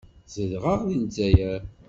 [0.33, 1.61] Zedɣeɣ deg Lezzayer.